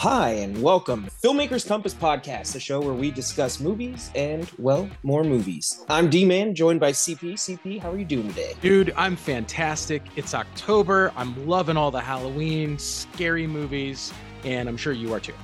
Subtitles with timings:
[0.00, 5.24] Hi, and welcome Filmmakers Compass Podcast, a show where we discuss movies and, well, more
[5.24, 5.84] movies.
[5.88, 7.32] I'm D Man, joined by CP.
[7.32, 8.54] CP, how are you doing today?
[8.60, 10.04] Dude, I'm fantastic.
[10.14, 11.12] It's October.
[11.16, 14.12] I'm loving all the Halloween scary movies,
[14.44, 15.34] and I'm sure you are too.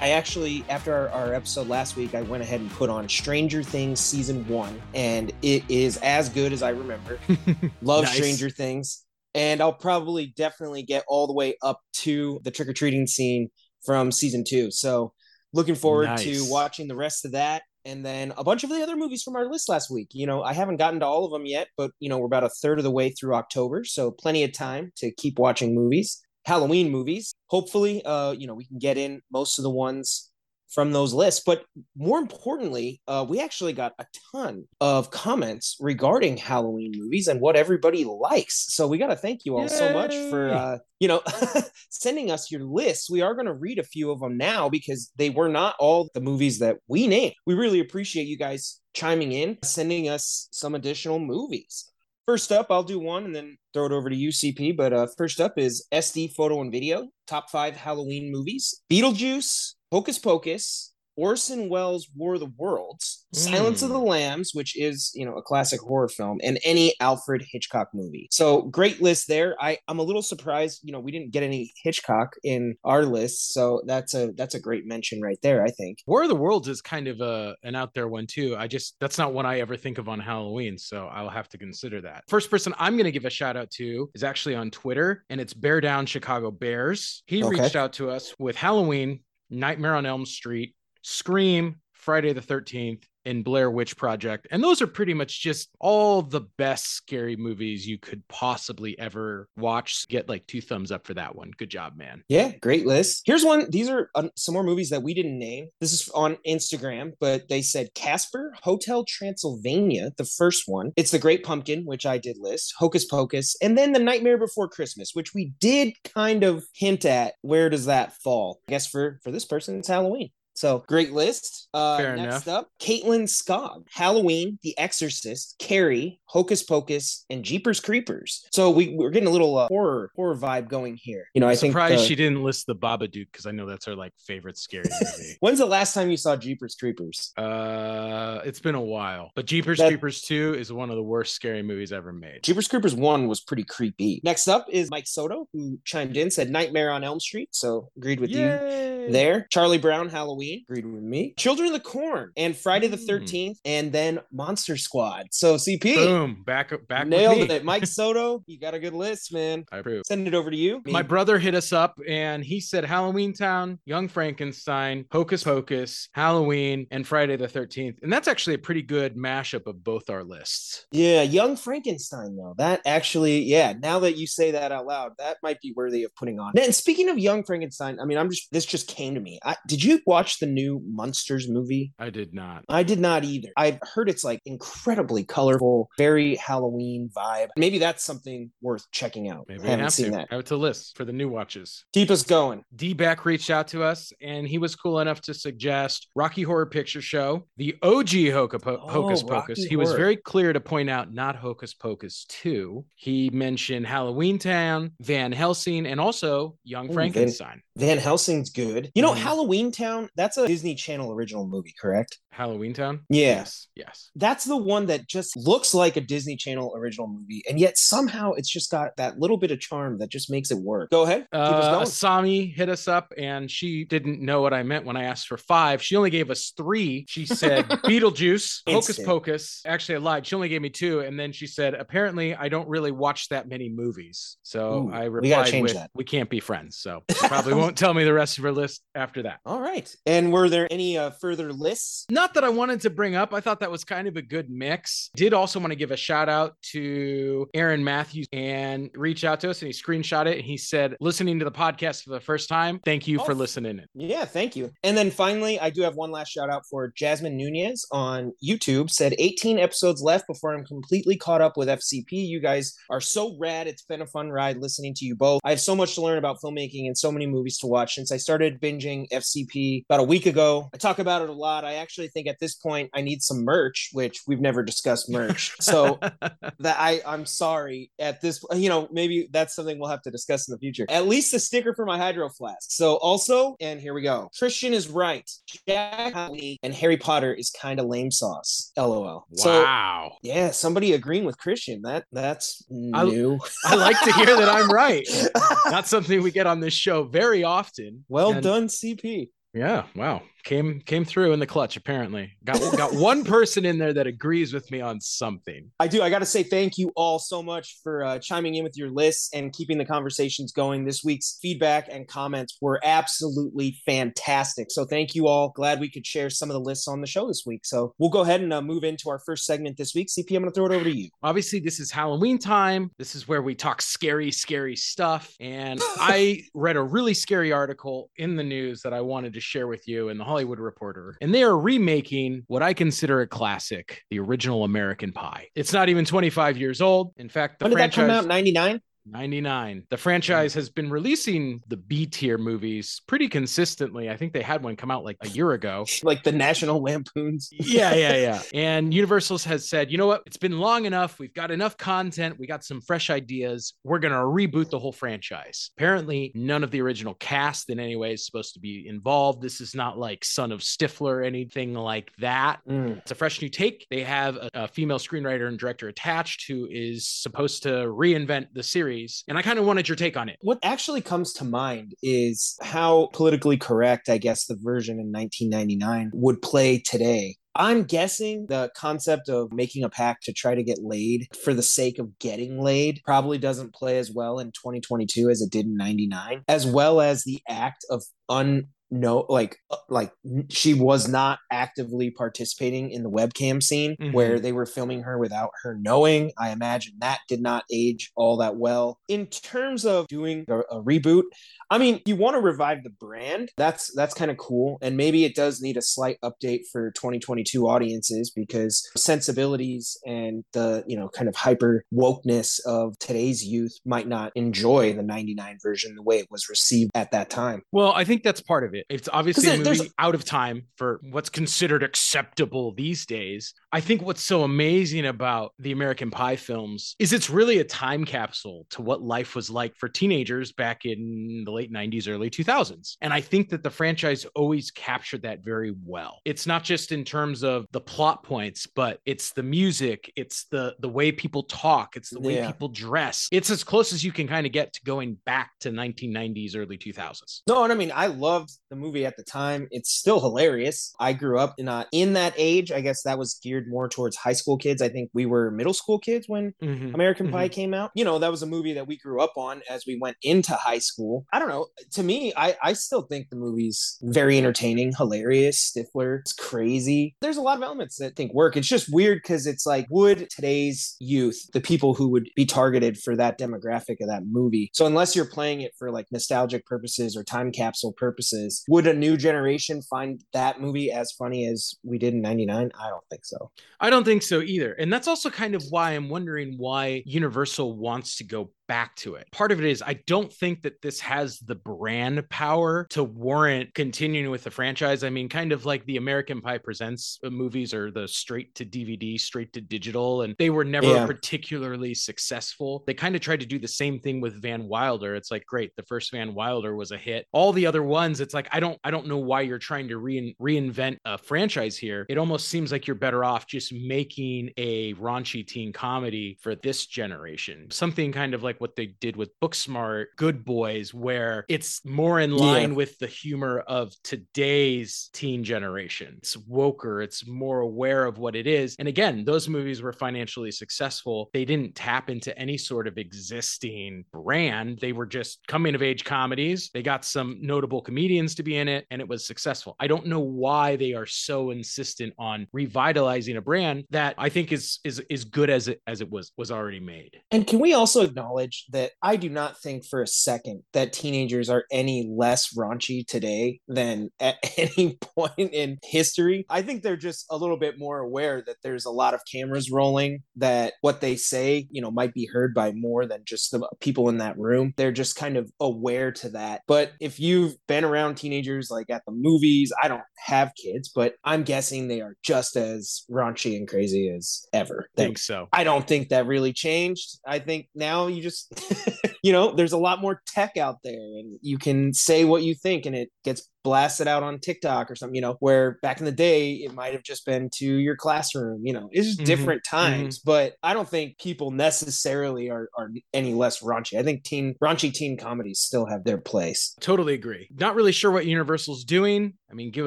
[0.00, 3.64] I actually, after our, our, episode last week, I went ahead and put on Stranger
[3.64, 7.18] Things season one, and it is as good as I remember.
[7.82, 8.14] Love nice.
[8.14, 9.00] Stranger Things.
[9.36, 13.50] And I'll probably definitely get all the way up to the trick or treating scene
[13.84, 14.70] from season two.
[14.70, 15.12] So
[15.52, 16.24] looking forward nice.
[16.24, 17.62] to watching the rest of that.
[17.86, 20.08] And then a bunch of the other movies from our list last week.
[20.12, 22.44] You know, I haven't gotten to all of them yet, but you know, we're about
[22.44, 26.20] a third of the way through October, so plenty of time to keep watching movies.
[26.46, 27.34] Halloween movies.
[27.48, 30.30] Hopefully, uh, you know, we can get in most of the ones
[30.74, 31.42] from those lists.
[31.44, 31.64] But
[31.96, 37.56] more importantly, uh, we actually got a ton of comments regarding Halloween movies and what
[37.56, 38.74] everybody likes.
[38.74, 39.68] So we got to thank you all Yay!
[39.68, 41.22] so much for, uh, you know,
[41.90, 43.10] sending us your lists.
[43.10, 46.10] We are going to read a few of them now because they were not all
[46.14, 47.34] the movies that we named.
[47.46, 51.90] We really appreciate you guys chiming in, sending us some additional movies.
[52.26, 54.76] First up, I'll do one and then throw it over to UCP.
[54.76, 58.80] But uh, first up is SD Photo and Video, top five Halloween movies.
[58.90, 63.38] Beetlejuice, Hocus Pocus, Orson Welles' War of the Worlds, mm.
[63.38, 64.08] Silence of the hmm.
[64.08, 68.26] Lambs, which is, you know, a classic horror film, and any Alfred Hitchcock movie.
[68.32, 69.54] So great list there.
[69.60, 73.52] I, I'm a little surprised, you know, we didn't get any Hitchcock in our list.
[73.52, 75.98] So that's a that's a great mention right there, I think.
[76.06, 78.56] War of the Worlds is kind of a an out there one too.
[78.56, 80.76] I just that's not one I ever think of on Halloween.
[80.76, 82.24] So I'll have to consider that.
[82.28, 85.54] First person I'm gonna give a shout out to is actually on Twitter, and it's
[85.54, 87.22] Bear Down Chicago Bears.
[87.26, 87.60] He okay.
[87.60, 89.20] reached out to us with Halloween,
[89.54, 94.46] Nightmare on Elm Street, Scream, Friday the 13th, and Blair Witch Project.
[94.50, 99.48] And those are pretty much just all the best scary movies you could possibly ever
[99.56, 100.06] watch.
[100.08, 101.52] Get like two thumbs up for that one.
[101.56, 102.22] Good job, man.
[102.28, 103.22] Yeah, great list.
[103.24, 103.70] Here's one.
[103.70, 105.68] These are uh, some more movies that we didn't name.
[105.80, 110.92] This is on Instagram, but they said Casper, Hotel Transylvania, the first one.
[110.96, 114.68] It's The Great Pumpkin, which I did list, Hocus Pocus, and then The Nightmare Before
[114.68, 117.34] Christmas, which we did kind of hint at.
[117.42, 118.60] Where does that fall?
[118.68, 120.30] I guess for for this person, it's Halloween.
[120.54, 121.68] So great list.
[121.74, 122.48] Uh, Fair next enough.
[122.48, 128.46] up, Caitlin Scott, Halloween, The Exorcist, Carrie, Hocus Pocus, and Jeepers Creepers.
[128.52, 131.26] So we, we're getting a little uh, horror horror vibe going here.
[131.34, 132.06] You know, I'm I think surprised the...
[132.06, 135.36] she didn't list the Babadook because I know that's her like favorite scary movie.
[135.40, 137.32] When's the last time you saw Jeepers Creepers?
[137.36, 139.30] Uh, it's been a while.
[139.34, 139.88] But Jeepers that...
[139.88, 142.44] Creepers Two is one of the worst scary movies ever made.
[142.44, 144.20] Jeepers Creepers One was pretty creepy.
[144.22, 147.48] Next up is Mike Soto, who chimed in, said Nightmare on Elm Street.
[147.52, 149.06] So agreed with Yay!
[149.06, 149.46] you there.
[149.50, 150.43] Charlie Brown, Halloween.
[150.44, 151.34] Halloween, agreed with me.
[151.36, 153.56] Children of the Corn and Friday the 13th, mm.
[153.64, 155.28] and then Monster Squad.
[155.30, 155.94] So CP.
[155.94, 156.42] Boom.
[156.44, 157.64] Back back nailed it.
[157.64, 159.64] Mike Soto, you got a good list, man.
[159.72, 160.02] I approve.
[160.06, 160.82] Send it over to you.
[160.84, 160.92] Me.
[160.92, 166.86] My brother hit us up and he said Halloween Town, Young Frankenstein, Hocus Pocus, Halloween,
[166.90, 168.02] and Friday the 13th.
[168.02, 170.86] And that's actually a pretty good mashup of both our lists.
[170.92, 172.54] Yeah, Young Frankenstein, though.
[172.58, 176.14] That actually, yeah, now that you say that out loud, that might be worthy of
[176.14, 176.52] putting on.
[176.58, 179.38] And speaking of Young Frankenstein, I mean, I'm just, this just came to me.
[179.44, 181.92] I, did you watch the new Munsters movie?
[181.98, 182.64] I did not.
[182.68, 183.48] I did not either.
[183.56, 187.48] I've heard it's like incredibly colorful, very Halloween vibe.
[187.56, 189.46] Maybe that's something worth checking out.
[189.48, 190.12] Maybe I haven't seen to.
[190.12, 190.28] that.
[190.30, 191.84] Have it to list for the new watches.
[191.92, 192.62] Keep us going.
[192.74, 196.66] D Back reached out to us and he was cool enough to suggest Rocky Horror
[196.66, 199.58] Picture Show, the OG Hocus, oh, Hocus Pocus.
[199.58, 199.78] Rocky he Horror.
[199.78, 202.84] was very clear to point out not Hocus Pocus 2.
[202.96, 207.62] He mentioned Halloween Town, Van Helsing, and also Young Ooh, Frankenstein.
[207.76, 208.90] Van, Van Helsing's good.
[208.94, 209.18] You know, mm.
[209.18, 212.18] Halloween Town, that's a Disney Channel original movie, correct?
[212.30, 213.00] Halloween Town?
[213.10, 213.68] Yes.
[213.76, 214.10] Yes.
[214.16, 217.42] That's the one that just looks like a Disney Channel original movie.
[217.48, 220.58] And yet somehow it's just got that little bit of charm that just makes it
[220.58, 220.90] work.
[220.90, 221.28] Go ahead.
[221.30, 225.28] Uh, Asami hit us up and she didn't know what I meant when I asked
[225.28, 225.82] for five.
[225.82, 227.04] She only gave us three.
[227.08, 229.60] She said Beetlejuice, Hocus Pocus.
[229.66, 230.26] Actually, I lied.
[230.26, 231.00] She only gave me two.
[231.00, 234.38] And then she said, apparently, I don't really watch that many movies.
[234.42, 235.90] So Ooh, I replied we with, that.
[235.94, 236.78] we can't be friends.
[236.78, 239.40] So probably won't tell me the rest of her list after that.
[239.44, 239.94] All right.
[240.06, 242.06] And were there any uh, further lists?
[242.10, 243.32] Not that I wanted to bring up.
[243.34, 245.10] I thought that was kind of a good mix.
[245.16, 249.50] Did also want to give a shout out to Aaron Matthews and reach out to
[249.50, 252.48] us and he screenshot it and he said, listening to the podcast for the first
[252.48, 253.80] time, thank you oh, for listening.
[253.94, 254.70] Yeah, thank you.
[254.82, 258.90] And then finally, I do have one last shout out for Jasmine Nunez on YouTube.
[258.90, 262.12] Said 18 episodes left before I'm completely caught up with FCP.
[262.12, 263.66] You guys are so rad.
[263.66, 265.40] It's been a fun ride listening to you both.
[265.44, 268.12] I have so much to learn about filmmaking and so many movies to watch since
[268.12, 270.70] I started binging FCP about a week ago.
[270.72, 271.64] I talk about it a lot.
[271.64, 275.54] I actually think at this point I need some merch, which we've never discussed merch.
[275.60, 280.10] So that I I'm sorry at this you know maybe that's something we'll have to
[280.10, 280.86] discuss in the future.
[280.88, 282.70] At least a sticker for my hydro flask.
[282.70, 284.30] So also and here we go.
[284.38, 285.28] Christian is right.
[285.66, 286.14] Jack
[286.62, 288.72] and Harry Potter is kind of lame sauce.
[288.76, 289.26] LOL.
[289.30, 290.10] Wow.
[290.12, 291.82] So, yeah, somebody agreeing with Christian.
[291.82, 293.38] That that's new.
[293.64, 295.06] I, I like to hear that I'm right.
[295.66, 298.04] Not something we get on this show very often.
[298.08, 299.28] Well and, done, CP.
[299.54, 302.36] Yeah, wow came came through in the clutch apparently.
[302.44, 305.70] Got got one person in there that agrees with me on something.
[305.80, 306.02] I do.
[306.02, 308.90] I got to say thank you all so much for uh, chiming in with your
[308.90, 310.84] lists and keeping the conversations going.
[310.84, 314.68] This week's feedback and comments were absolutely fantastic.
[314.70, 315.50] So thank you all.
[315.50, 317.64] Glad we could share some of the lists on the show this week.
[317.64, 320.08] So we'll go ahead and uh, move into our first segment this week.
[320.08, 321.08] Cp i'm gonna throw it over to you.
[321.22, 322.90] Obviously this is halloween time.
[322.98, 325.34] This is where we talk scary scary stuff.
[325.40, 329.66] And i read a really scary article in the news that i wanted to share
[329.66, 334.02] with you and the Hollywood Reporter, and they are remaking what I consider a classic,
[334.10, 335.46] the original American Pie.
[335.54, 337.12] It's not even 25 years old.
[337.18, 338.26] In fact, the when did franchise, that come out?
[338.26, 338.80] 99?
[339.06, 339.84] 99.
[339.90, 344.08] The franchise has been releasing the B tier movies pretty consistently.
[344.08, 345.84] I think they had one come out like a year ago.
[346.02, 347.50] like the National Lampoons.
[347.52, 348.42] yeah, yeah, yeah.
[348.54, 350.22] And Universal's has said, you know what?
[350.26, 351.18] It's been long enough.
[351.18, 352.38] We've got enough content.
[352.38, 353.74] We got some fresh ideas.
[353.84, 355.70] We're going to reboot the whole franchise.
[355.76, 359.42] Apparently, none of the original cast in any way is supposed to be involved.
[359.42, 362.60] This is not like Son of Stifler or anything like that.
[362.68, 362.98] Mm.
[362.98, 363.86] It's a fresh new take.
[363.90, 368.62] They have a, a female screenwriter and director attached who is supposed to reinvent the
[368.62, 369.24] series series.
[369.28, 370.38] And I kind of wanted your take on it.
[370.40, 376.10] What actually comes to mind is how politically correct, I guess, the version in 1999
[376.14, 377.36] would play today.
[377.56, 381.62] I'm guessing the concept of making a pact to try to get laid for the
[381.62, 385.76] sake of getting laid probably doesn't play as well in 2022 as it did in
[385.76, 390.12] 99, as well as the act of un no like uh, like
[390.50, 394.12] she was not actively participating in the webcam scene mm-hmm.
[394.12, 396.30] where they were filming her without her knowing.
[396.38, 398.98] I imagine that did not age all that well.
[399.08, 401.24] In terms of doing a, a reboot
[401.70, 403.50] i mean you want to revive the brand.
[403.56, 404.78] That's that's kind of cool.
[404.82, 410.84] And maybe it does need a slight update for 2022 audiences because sensibilities and the
[410.86, 415.94] you know kind of hyper wokeness of today's youth might not enjoy the 99 version
[415.94, 417.62] the way it was received at that time.
[417.72, 418.73] Well i think that's part of it.
[418.88, 423.54] It's obviously a movie out of time for what's considered acceptable these days.
[423.72, 428.04] I think what's so amazing about the American Pie films is it's really a time
[428.04, 432.96] capsule to what life was like for teenagers back in the late 90s, early 2000s.
[433.00, 436.20] And I think that the franchise always captured that very well.
[436.24, 440.74] It's not just in terms of the plot points, but it's the music, it's the
[440.80, 442.46] the way people talk, it's the way yeah.
[442.46, 443.28] people dress.
[443.32, 446.78] It's as close as you can kind of get to going back to 1990s, early
[446.78, 447.40] 2000s.
[447.48, 449.68] No, and I mean, I loved the movie at the time.
[449.70, 450.94] It's still hilarious.
[450.98, 452.72] I grew up in uh, in that age.
[452.72, 454.82] I guess that was geared more towards high school kids.
[454.82, 456.94] I think we were middle school kids when mm-hmm.
[456.94, 457.36] American mm-hmm.
[457.36, 457.90] Pie came out.
[457.94, 460.54] You know, that was a movie that we grew up on as we went into
[460.54, 461.26] high school.
[461.32, 461.66] I don't know.
[461.92, 465.72] To me, I I still think the movie's very entertaining, hilarious.
[465.72, 467.14] Stifler, it's crazy.
[467.20, 468.56] There's a lot of elements that I think work.
[468.56, 472.98] It's just weird because it's like, would today's youth, the people who would be targeted
[472.98, 477.16] for that demographic of that movie, so unless you're playing it for like nostalgic purposes
[477.16, 481.98] or time capsule purposes, would a new generation find that movie as funny as we
[481.98, 482.70] did in 99?
[482.78, 483.50] I don't think so.
[483.80, 484.72] I don't think so either.
[484.74, 489.14] And that's also kind of why I'm wondering why Universal wants to go back to
[489.14, 489.26] it.
[489.32, 493.74] Part of it is I don't think that this has the brand power to warrant
[493.74, 495.04] continuing with the franchise.
[495.04, 498.64] I mean, kind of like the American Pie Presents uh, movies or the straight to
[498.64, 501.06] DVD, straight to digital, and they were never yeah.
[501.06, 502.84] particularly successful.
[502.86, 505.14] They kind of tried to do the same thing with Van Wilder.
[505.14, 507.26] It's like, great, the first Van Wilder was a hit.
[507.32, 509.98] All the other ones, it's like I don't I don't know why you're trying to
[509.98, 512.06] re- reinvent a franchise here.
[512.08, 516.86] It almost seems like you're better off just making a raunchy teen comedy for this
[516.86, 517.70] generation.
[517.70, 522.20] Something kind of like like what they did with Booksmart, Good Boys, where it's more
[522.20, 522.76] in line yeah.
[522.76, 526.14] with the humor of today's teen generation.
[526.18, 528.76] It's woker, it's more aware of what it is.
[528.78, 531.30] And again, those movies were financially successful.
[531.32, 534.78] They didn't tap into any sort of existing brand.
[534.78, 536.70] They were just coming of age comedies.
[536.72, 539.74] They got some notable comedians to be in it and it was successful.
[539.80, 544.52] I don't know why they are so insistent on revitalizing a brand that I think
[544.52, 547.20] is is is good as it as it was was already made.
[547.32, 551.48] And can we also acknowledge that I do not think for a second that teenagers
[551.48, 556.46] are any less raunchy today than at any point in history.
[556.48, 559.70] I think they're just a little bit more aware that there's a lot of cameras
[559.70, 563.68] rolling, that what they say, you know, might be heard by more than just the
[563.80, 564.74] people in that room.
[564.76, 566.62] They're just kind of aware to that.
[566.66, 571.14] But if you've been around teenagers like at the movies, I don't have kids, but
[571.24, 574.88] I'm guessing they are just as raunchy and crazy as ever.
[574.96, 575.48] I think so.
[575.52, 577.18] I don't think that really changed.
[577.26, 578.33] I think now you just
[579.22, 582.54] you know, there's a lot more tech out there and you can say what you
[582.54, 586.04] think and it gets blasted out on TikTok or something, you know, where back in
[586.04, 589.24] the day it might have just been to your classroom, you know, it's just mm-hmm.
[589.24, 590.18] different times.
[590.18, 590.30] Mm-hmm.
[590.30, 593.98] But I don't think people necessarily are, are any less raunchy.
[593.98, 596.76] I think teen raunchy teen comedies still have their place.
[596.80, 597.48] Totally agree.
[597.56, 599.32] Not really sure what Universal's doing.
[599.50, 599.86] I mean, give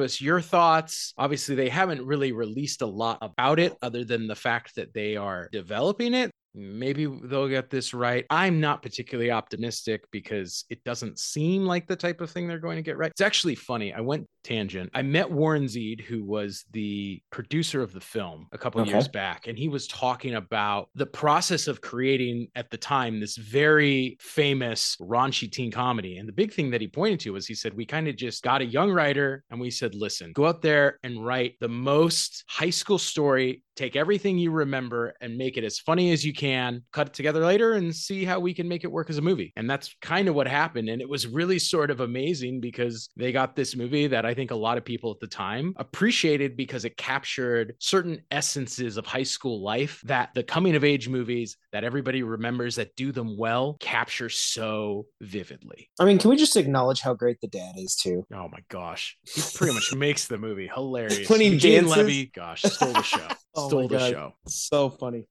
[0.00, 1.14] us your thoughts.
[1.16, 5.16] Obviously, they haven't really released a lot about it other than the fact that they
[5.16, 6.32] are developing it.
[6.54, 8.24] Maybe they'll get this right.
[8.30, 12.76] I'm not particularly optimistic because it doesn't seem like the type of thing they're going
[12.76, 13.10] to get right.
[13.10, 13.92] It's actually funny.
[13.92, 14.90] I went tangent.
[14.94, 18.90] I met Warren Zide, who was the producer of the film a couple okay.
[18.90, 23.36] years back, and he was talking about the process of creating at the time this
[23.36, 26.18] very famous raunchy teen comedy.
[26.18, 28.42] And the big thing that he pointed to was he said, We kind of just
[28.42, 32.44] got a young writer and we said, Listen, go out there and write the most
[32.48, 36.82] high school story take everything you remember and make it as funny as you can,
[36.92, 39.52] cut it together later and see how we can make it work as a movie.
[39.56, 40.88] And that's kind of what happened.
[40.88, 44.50] And it was really sort of amazing because they got this movie that I think
[44.50, 49.22] a lot of people at the time appreciated because it captured certain essences of high
[49.22, 53.76] school life that the coming of age movies that everybody remembers that do them well
[53.80, 55.88] capture so vividly.
[56.00, 58.26] I mean, can we just acknowledge how great the dad is too?
[58.34, 59.16] Oh my gosh.
[59.22, 61.28] He pretty much makes the movie hilarious.
[61.38, 63.28] When he Levy, gosh, stole the show.
[63.54, 64.34] oh stole the show.
[64.46, 65.26] So funny.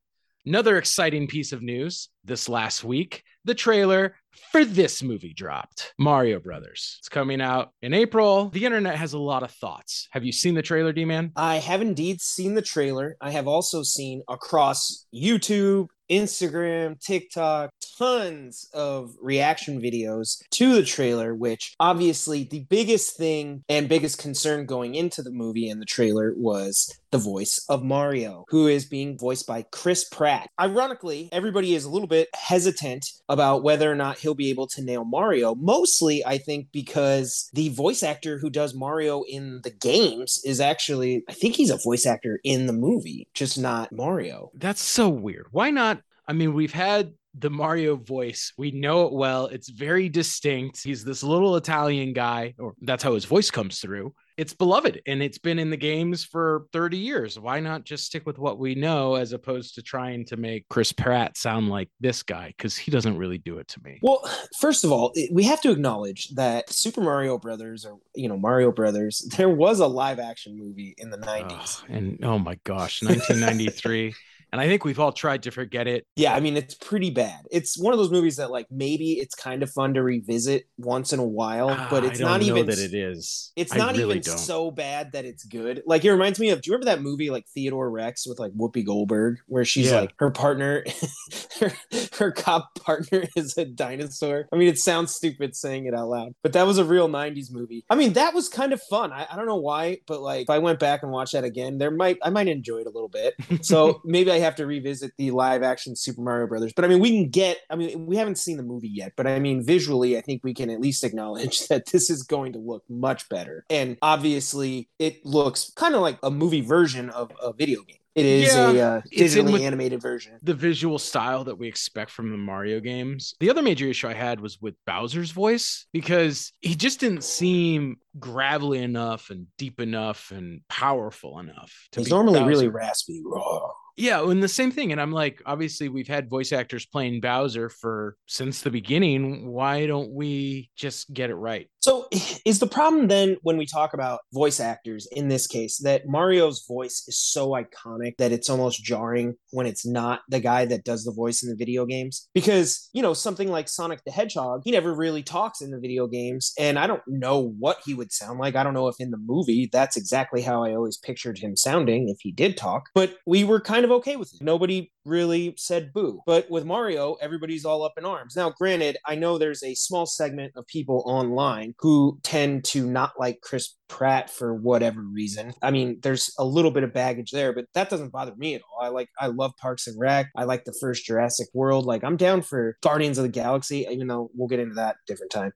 [0.46, 4.14] Another exciting piece of news this last week the trailer
[4.52, 6.98] for this movie dropped Mario Brothers.
[7.00, 8.50] It's coming out in April.
[8.50, 10.08] The internet has a lot of thoughts.
[10.12, 11.32] Have you seen the trailer, D Man?
[11.36, 13.16] I have indeed seen the trailer.
[13.22, 21.34] I have also seen across YouTube, Instagram, TikTok, tons of reaction videos to the trailer,
[21.34, 26.34] which obviously the biggest thing and biggest concern going into the movie and the trailer
[26.38, 30.50] was the voice of Mario, who is being voiced by Chris Pratt.
[30.60, 34.82] Ironically, everybody is a little bit hesitant about whether or not he'll be able to
[34.82, 40.42] nail Mario, mostly, I think, because the voice actor who does Mario in the games
[40.44, 44.52] is actually, I think he's a voice actor in the movie, just not Mario.
[44.54, 45.48] That's so weird.
[45.52, 46.02] Why not?
[46.28, 48.54] I mean, we've had the Mario voice.
[48.58, 49.46] We know it well.
[49.46, 50.84] It's very distinct.
[50.84, 54.14] He's this little Italian guy, or that's how his voice comes through.
[54.38, 57.39] It's beloved and it's been in the games for 30 years.
[57.39, 60.91] Why not just stick with what we know as opposed to trying to make Chris
[60.91, 62.53] Pratt sound like this guy?
[62.56, 64.00] Because he doesn't really do it to me.
[64.03, 64.29] Well,
[64.60, 68.72] first of all, we have to acknowledge that Super Mario Brothers, or, you know, Mario
[68.72, 71.82] Brothers, there was a live action movie in the 90s.
[71.82, 74.13] Oh, and oh my gosh, 1993.
[74.51, 76.06] And I think we've all tried to forget it.
[76.16, 77.42] Yeah, I mean it's pretty bad.
[77.51, 81.13] It's one of those movies that like maybe it's kind of fun to revisit once
[81.13, 83.51] in a while, ah, but it's not even that it is.
[83.56, 84.38] It's not really even don't.
[84.38, 85.84] so bad that it's good.
[85.86, 86.62] Like it reminds me of.
[86.62, 90.01] Do you remember that movie like Theodore Rex with like Whoopi Goldberg, where she's yeah.
[90.01, 90.84] like her partner,
[91.60, 91.72] her,
[92.18, 94.48] her cop partner is a dinosaur.
[94.51, 97.51] I mean, it sounds stupid saying it out loud, but that was a real '90s
[97.51, 97.86] movie.
[97.89, 99.12] I mean, that was kind of fun.
[99.12, 101.77] I, I don't know why, but like if I went back and watched that again,
[101.77, 103.36] there might I might enjoy it a little bit.
[103.62, 106.74] So maybe I have to revisit the live action Super Mario Brothers.
[106.74, 109.27] But I mean, we can get, I mean, we haven't seen the movie yet, but
[109.27, 112.60] I mean, visually, I think we can at least acknowledge that this is going to
[112.60, 113.65] look much better.
[113.70, 117.98] And obviously, it looks kind of like a movie version of a video game.
[118.17, 120.39] It is yeah, a uh, digitally animated version.
[120.41, 123.36] The visual style that we expect from the Mario games.
[123.39, 127.98] The other major issue I had was with Bowser's voice because he just didn't seem
[128.17, 131.72] gravelly enough and deep enough and powerful enough.
[131.96, 132.50] He's normally Bowser.
[132.50, 133.22] really raspy.
[133.24, 133.70] Raw.
[133.98, 134.92] Yeah, and the same thing.
[134.92, 139.48] And I'm like, obviously, we've had voice actors playing Bowser for since the beginning.
[139.48, 141.68] Why don't we just get it right?
[141.88, 142.06] So,
[142.46, 146.65] is the problem then when we talk about voice actors in this case that Mario's
[146.67, 151.06] voice is so iconic that it's almost jarring when it's not the guy that does
[151.06, 152.27] the voice in the video games?
[152.34, 156.08] Because, you know, something like Sonic the Hedgehog, he never really talks in the video
[156.08, 156.53] games.
[156.60, 158.58] And I don't know what he would sound like.
[158.58, 162.10] I don't know if in the movie that's exactly how I always pictured him sounding
[162.10, 164.44] if he did talk, but we were kind of okay with it.
[164.44, 166.22] Nobody really said boo.
[166.25, 168.36] But with Mario, everybody's all up in arms.
[168.36, 173.14] Now, granted, I know there's a small segment of people online who tend to not
[173.20, 175.53] like Chris Pratt for whatever reason.
[175.62, 178.62] I mean, there's a little bit of baggage there, but that doesn't bother me at
[178.62, 178.86] all.
[178.86, 180.27] I like I love Parks and Rec.
[180.36, 181.86] I like the first Jurassic World.
[181.86, 185.32] Like I'm down for Guardians of the Galaxy, even though we'll get into that different
[185.32, 185.51] time.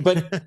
[0.00, 0.42] But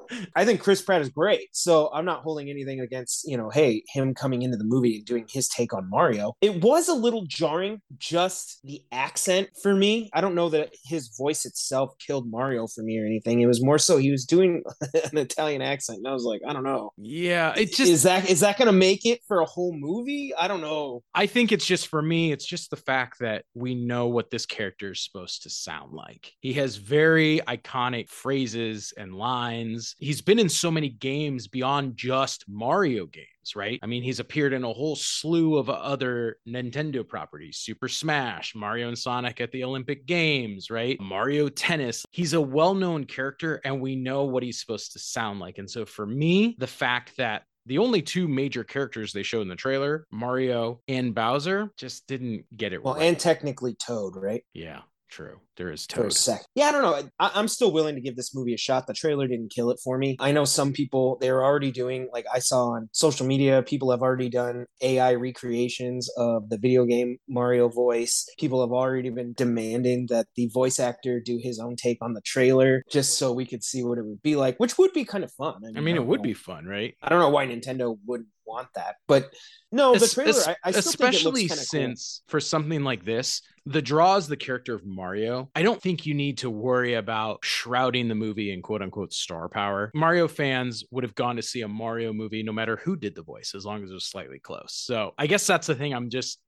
[0.36, 1.48] I think Chris Pratt is great.
[1.52, 5.04] So I'm not holding anything against, you know, hey, him coming into the movie and
[5.04, 6.34] doing his take on Mario.
[6.40, 10.10] It was a little jarring, just the accent for me.
[10.12, 13.40] I don't know that his voice itself killed Mario for me or anything.
[13.40, 14.62] It was more so he was doing
[14.94, 15.98] an Italian accent.
[15.98, 16.75] And I was like, I don't know.
[16.96, 20.32] Yeah, it just is that is that gonna make it for a whole movie?
[20.34, 21.02] I don't know.
[21.14, 24.46] I think it's just for me, it's just the fact that we know what this
[24.46, 26.32] character is supposed to sound like.
[26.40, 29.94] He has very iconic phrases and lines.
[29.98, 33.78] He's been in so many games beyond just Mario games right?
[33.82, 38.88] I mean, he's appeared in a whole slew of other Nintendo properties Super Smash, Mario
[38.88, 40.98] and Sonic at the Olympic Games, right?
[41.00, 42.04] Mario Tennis.
[42.10, 45.58] He's a well known character and we know what he's supposed to sound like.
[45.58, 49.48] And so for me, the fact that the only two major characters they showed in
[49.48, 53.02] the trailer, Mario and Bowser, just didn't get it well, right.
[53.02, 54.44] and technically Toad, right?
[54.54, 55.40] Yeah, true.
[55.56, 56.42] There is for a sec.
[56.54, 57.08] Yeah, I don't know.
[57.18, 58.86] I, I'm still willing to give this movie a shot.
[58.86, 60.16] The trailer didn't kill it for me.
[60.20, 63.62] I know some people they're already doing like I saw on social media.
[63.62, 68.28] People have already done AI recreations of the video game Mario voice.
[68.38, 72.20] People have already been demanding that the voice actor do his own take on the
[72.22, 75.24] trailer, just so we could see what it would be like, which would be kind
[75.24, 75.62] of fun.
[75.76, 76.24] I mean, it don't would know.
[76.24, 76.94] be fun, right?
[77.02, 79.34] I don't know why Nintendo wouldn't want that, but
[79.72, 80.30] no, the Es- trailer.
[80.30, 83.82] es- I, I still especially think it looks kinda since for something like this, the
[83.82, 85.50] draws the character of Mario.
[85.54, 89.48] I don't think you need to worry about shrouding the movie in quote unquote star
[89.48, 89.90] power.
[89.94, 93.22] Mario fans would have gone to see a Mario movie no matter who did the
[93.22, 94.72] voice, as long as it was slightly close.
[94.72, 95.92] So I guess that's the thing.
[95.94, 96.38] I'm just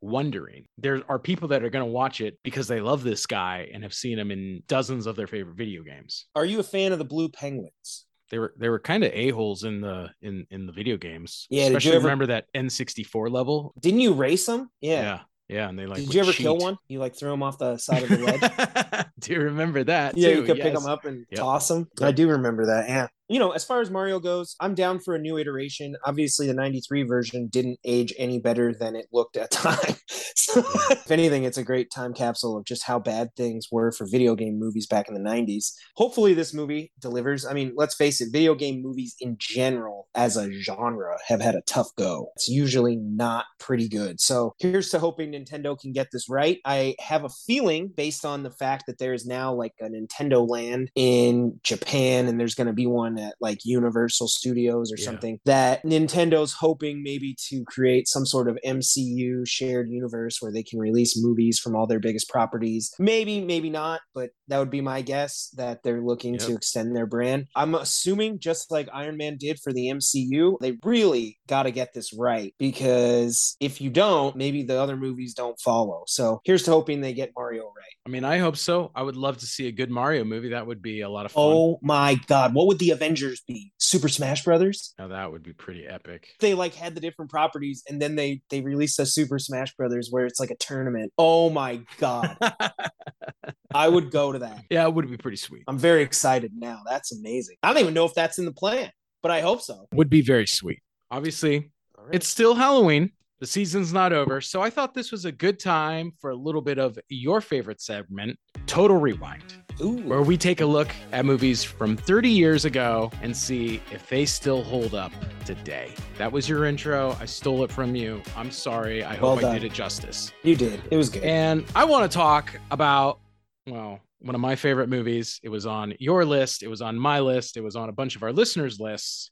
[0.00, 0.64] wondering.
[0.78, 3.82] There are people that are going to watch it because they love this guy and
[3.84, 6.26] have seen him in dozens of their favorite video games.
[6.34, 8.06] Are you a fan of the Blue Penguins?
[8.32, 11.46] They were they were kind of a holes in the in in the video games.
[11.50, 13.74] Yeah, did you especially ever- remember that N64 level.
[13.78, 14.70] Didn't you race them?
[14.80, 15.02] Yeah.
[15.02, 15.98] Yeah, yeah, and they like.
[15.98, 16.78] Did you ever kill one?
[16.88, 19.06] You like throw them off the side of the ledge?
[19.20, 20.16] Do you remember that?
[20.16, 20.36] yeah, too?
[20.36, 21.40] you could pick them up and Yep.
[21.40, 21.86] toss them.
[22.00, 22.08] Yep.
[22.08, 22.88] I do remember that.
[22.88, 23.08] Yeah.
[23.32, 25.96] You know, as far as Mario goes, I'm down for a new iteration.
[26.04, 29.96] Obviously, the 93 version didn't age any better than it looked at time.
[30.06, 34.06] so, if anything, it's a great time capsule of just how bad things were for
[34.06, 35.72] video game movies back in the 90s.
[35.96, 37.46] Hopefully, this movie delivers.
[37.46, 41.54] I mean, let's face it, video game movies in general, as a genre, have had
[41.54, 42.32] a tough go.
[42.36, 44.20] It's usually not pretty good.
[44.20, 46.58] So, here's to hoping Nintendo can get this right.
[46.66, 50.46] I have a feeling, based on the fact that there is now like a Nintendo
[50.46, 55.04] land in Japan and there's going to be one at like Universal Studios or Yeah.
[55.04, 60.62] something, that Nintendo's hoping maybe to create some sort of MCU shared universe where they
[60.62, 62.92] can release movies from all their biggest properties.
[62.98, 67.06] Maybe, maybe not, but that would be my guess that they're looking to extend their
[67.06, 67.46] brand.
[67.56, 71.94] I'm assuming just like Iron Man did for the MCU, they really got to get
[71.94, 76.04] this right because if you don't, maybe the other movies don't follow.
[76.06, 77.96] So here's to hoping they get Mario right.
[78.06, 78.90] I mean, I hope so.
[78.94, 80.50] I would love to see a good Mario movie.
[80.50, 81.42] That would be a lot of fun.
[81.44, 83.72] Oh my god, what would the Avengers be?
[83.78, 84.94] Super Smash Brothers?
[84.98, 86.28] Now that would be pretty epic.
[86.40, 90.08] They like had the different properties and then they they released a Super Smash Brothers
[90.10, 91.12] where it's like a tournament.
[91.18, 92.36] Oh my god.
[93.74, 94.64] I would go to that.
[94.70, 95.64] yeah, it would be pretty sweet.
[95.68, 96.80] I'm very excited now.
[96.88, 97.56] That's amazing.
[97.62, 98.90] I don't even know if that's in the plan,
[99.22, 99.86] but I hope so.
[99.92, 100.80] Would be very sweet.
[101.10, 102.14] Obviously, All right.
[102.14, 103.12] it's still Halloween.
[103.40, 104.40] The season's not over.
[104.40, 107.80] So I thought this was a good time for a little bit of your favorite
[107.80, 109.54] segment, Total Rewind.
[109.80, 109.96] Ooh.
[110.02, 114.24] where we take a look at movies from 30 years ago and see if they
[114.24, 115.12] still hold up
[115.44, 115.94] today.
[116.18, 117.16] That was your intro.
[117.20, 118.22] I stole it from you.
[118.36, 119.02] I'm sorry.
[119.02, 120.32] I Well hope I did it justice.
[120.42, 120.80] You did.
[120.90, 121.24] It was good.
[121.24, 123.20] And I want to talk about,
[123.66, 125.40] well, one of my favorite movies.
[125.42, 128.16] It was on your list, it was on my list, it was on a bunch
[128.16, 129.30] of our listeners' lists.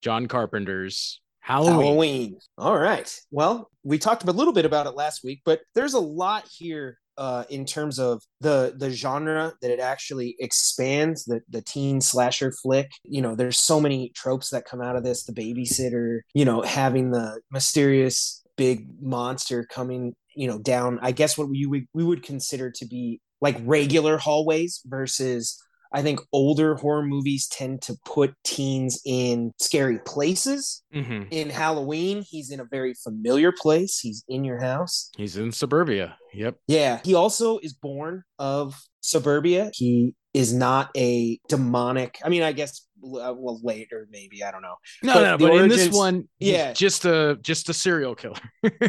[0.00, 1.80] John Carpenter's Halloween.
[1.80, 2.38] Halloween.
[2.58, 3.12] All right.
[3.30, 6.98] Well, we talked a little bit about it last week, but there's a lot here
[7.18, 12.52] uh, in terms of the the genre that it actually expands the the teen slasher
[12.62, 12.90] flick.
[13.04, 15.24] You know, there's so many tropes that come out of this.
[15.24, 20.98] The babysitter, you know, having the mysterious big monster coming, you know, down.
[21.02, 26.02] I guess what we would we would consider to be like regular hallways versus I
[26.02, 30.82] think older horror movies tend to put teens in scary places.
[30.94, 31.28] Mhm.
[31.30, 33.98] In Halloween, he's in a very familiar place.
[33.98, 35.10] He's in your house.
[35.16, 36.16] He's in suburbia.
[36.32, 36.56] Yep.
[36.66, 37.00] Yeah.
[37.04, 39.70] He also is born of suburbia.
[39.74, 42.18] He is not a demonic.
[42.24, 44.76] I mean, I guess uh, well later maybe I don't know.
[45.02, 48.36] No, but no, but origins, in this one, yeah, just a just a serial killer.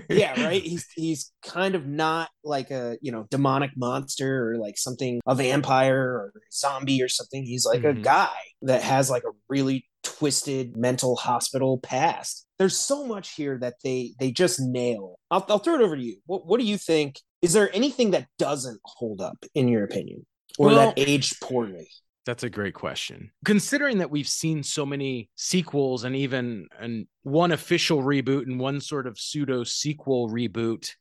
[0.10, 0.62] yeah, right.
[0.62, 5.36] He's he's kind of not like a you know demonic monster or like something a
[5.36, 7.44] vampire or zombie or something.
[7.44, 8.00] He's like mm-hmm.
[8.00, 12.46] a guy that has like a really twisted mental hospital past.
[12.60, 15.20] There's so much here that they they just nail.
[15.32, 16.18] I'll, I'll throw it over to you.
[16.26, 17.20] What what do you think?
[17.42, 20.26] Is there anything that doesn't hold up in your opinion,
[20.58, 21.90] or well, that aged poorly?
[22.26, 23.32] That's a great question.
[23.44, 28.80] Considering that we've seen so many sequels and even and one official reboot and one
[28.80, 30.92] sort of pseudo sequel reboot